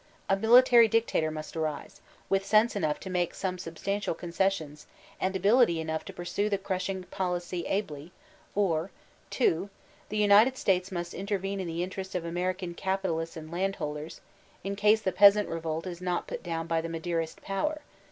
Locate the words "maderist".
16.89-17.43